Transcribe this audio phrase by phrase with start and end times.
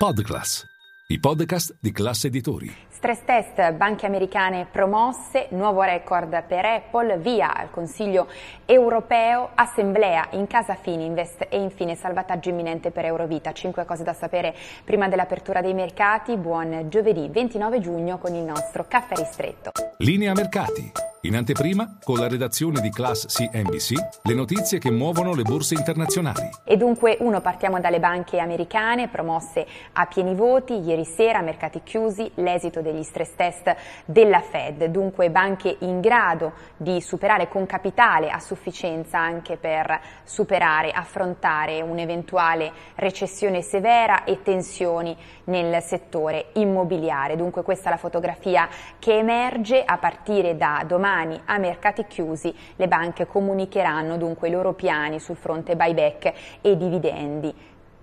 [0.00, 0.64] Podclass,
[1.08, 2.74] i podcast di classe editori.
[2.88, 8.26] Stress test, banche americane promosse, nuovo record per Apple, via al Consiglio
[8.64, 13.52] europeo, assemblea in casa Fininvest e infine salvataggio imminente per Eurovita.
[13.52, 16.38] Cinque cose da sapere prima dell'apertura dei mercati.
[16.38, 19.72] Buon giovedì 29 giugno con il nostro caffè ristretto.
[19.98, 21.09] Linea mercati.
[21.24, 26.48] In anteprima, con la redazione di Class CNBC, le notizie che muovono le borse internazionali.
[26.64, 30.78] E dunque, uno, partiamo dalle banche americane, promosse a pieni voti.
[30.78, 33.76] Ieri sera, mercati chiusi, l'esito degli stress test
[34.06, 34.86] della Fed.
[34.86, 42.72] Dunque, banche in grado di superare con capitale a sufficienza anche per superare, affrontare un'eventuale
[42.94, 47.36] recessione severa e tensioni nel settore immobiliare.
[47.36, 48.66] Dunque, questa è la fotografia
[48.98, 54.52] che emerge a partire da domani domani a mercati chiusi le banche comunicheranno dunque i
[54.52, 57.52] loro piani sul fronte buyback e dividendi.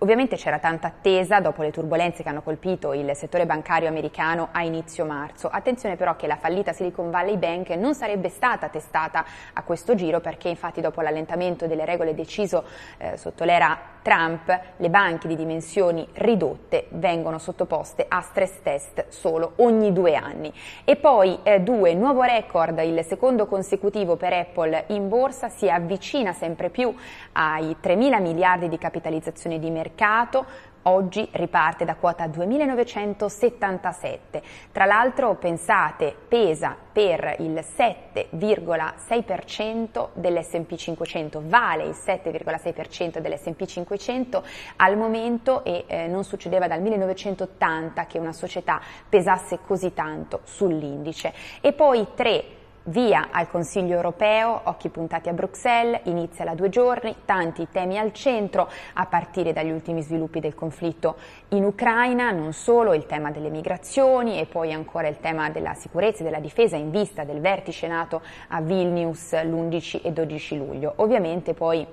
[0.00, 4.62] Ovviamente c'era tanta attesa dopo le turbulenze che hanno colpito il settore bancario americano a
[4.62, 5.48] inizio marzo.
[5.48, 10.20] Attenzione però che la fallita Silicon Valley Bank non sarebbe stata testata a questo giro
[10.20, 12.62] perché infatti dopo l'allentamento delle regole deciso
[12.98, 19.54] eh, sotto l'era Trump le banche di dimensioni ridotte vengono sottoposte a stress test solo
[19.56, 20.52] ogni due anni.
[20.84, 26.32] E poi eh, due, nuovo record, il secondo consecutivo per Apple in borsa, si avvicina
[26.32, 26.94] sempre più
[27.32, 30.44] ai 3 mila miliardi di capitalizzazione di mercato mercato
[30.82, 34.40] oggi riparte da quota 2.977.
[34.72, 44.42] Tra l'altro, pensate, pesa per il 7,6% dell'S&P 500, vale il 7,6% dell'S&P 500
[44.76, 51.34] al momento e eh, non succedeva dal 1980 che una società pesasse così tanto sull'indice.
[51.60, 52.57] E poi 3
[52.88, 58.14] Via al Consiglio europeo, occhi puntati a Bruxelles, inizia da due giorni, tanti temi al
[58.14, 61.16] centro, a partire dagli ultimi sviluppi del conflitto
[61.48, 66.22] in Ucraina, non solo il tema delle migrazioni e poi ancora il tema della sicurezza
[66.22, 70.94] e della difesa in vista del vertice nato a Vilnius l'11 e 12 luglio.
[70.96, 71.86] Ovviamente poi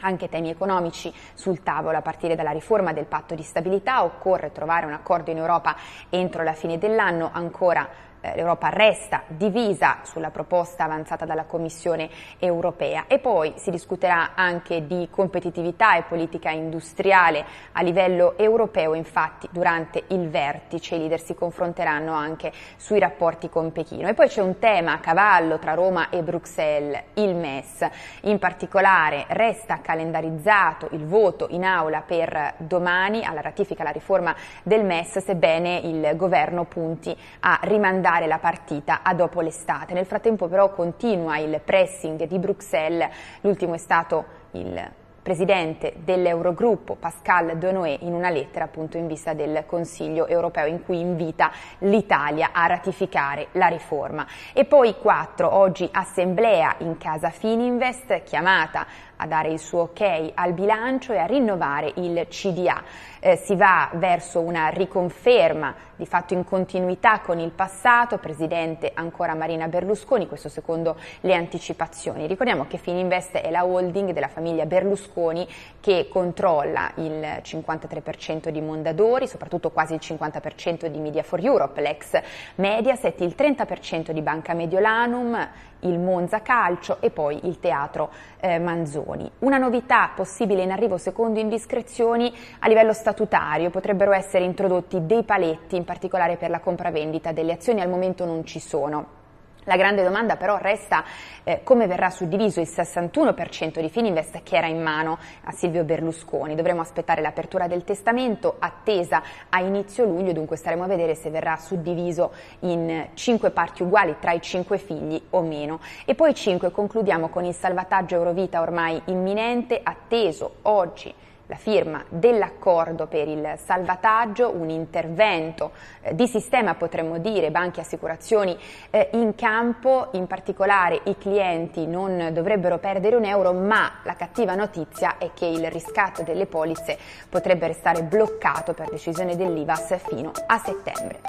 [0.00, 4.84] anche temi economici sul tavolo a partire dalla riforma del patto di stabilità, occorre trovare
[4.84, 5.76] un accordo in Europa
[6.10, 7.88] entro la fine dell'anno, ancora
[8.34, 12.08] l'Europa resta divisa sulla proposta avanzata dalla Commissione
[12.38, 19.48] europea e poi si discuterà anche di competitività e politica industriale a livello europeo, infatti
[19.50, 24.08] durante il vertice i leader si confronteranno anche sui rapporti con Pechino.
[24.08, 27.86] E poi c'è un tema a cavallo tra Roma e Bruxelles, il MES.
[28.22, 34.84] In particolare resta calendarizzato il voto in aula per domani alla ratifica alla riforma del
[34.84, 39.94] MES, sebbene il governo punti a rimandare rimandare la partita a dopo l'estate.
[39.94, 43.10] Nel frattempo però continua il pressing di Bruxelles,
[43.40, 44.90] l'ultimo è stato il
[45.22, 51.00] presidente dell'Eurogruppo Pascal Donoé in una lettera appunto in vista del Consiglio europeo in cui
[51.00, 54.26] invita l'Italia a ratificare la riforma.
[54.52, 58.86] E poi quattro, oggi assemblea in casa Fininvest chiamata
[59.16, 62.82] a dare il suo ok al bilancio e a rinnovare il CDA.
[63.20, 69.34] Eh, si va verso una riconferma di fatto in continuità con il passato, presidente ancora
[69.34, 72.26] Marina Berlusconi, questo secondo le anticipazioni.
[72.26, 75.46] Ricordiamo che Fininvest è la holding della famiglia Berlusconi
[75.80, 82.20] che controlla il 53% di Mondadori, soprattutto quasi il 50% di Media for Europe, l'ex
[82.56, 85.48] Mediaset, il 30% di Banca Mediolanum,
[85.84, 89.30] il Monza Calcio e poi il Teatro eh, Manzoni.
[89.40, 95.76] Una novità possibile in arrivo secondo indiscrezioni a livello statutario potrebbero essere introdotti dei paletti,
[95.76, 99.22] in particolare per la compravendita delle azioni, al momento non ci sono.
[99.64, 101.04] La grande domanda però resta
[101.42, 106.54] eh, come verrà suddiviso il 61% di Fininvest che era in mano a Silvio Berlusconi.
[106.54, 111.56] Dovremo aspettare l'apertura del testamento attesa a inizio luglio, dunque staremo a vedere se verrà
[111.56, 115.80] suddiviso in cinque parti uguali tra i cinque figli o meno.
[116.04, 121.12] E poi cinque concludiamo con il salvataggio Eurovita ormai imminente, atteso oggi
[121.46, 127.82] la firma dell'accordo per il salvataggio, un intervento eh, di sistema potremmo dire, banche e
[127.82, 128.56] assicurazioni
[128.90, 134.54] eh, in campo, in particolare i clienti non dovrebbero perdere un euro, ma la cattiva
[134.54, 136.96] notizia è che il riscatto delle polizze
[137.28, 141.20] potrebbe restare bloccato per decisione dell'IVAS fino a settembre.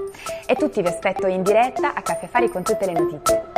[0.45, 3.54] E tutti vi aspetto in diretta a Caffè Fari con tutte le notizie.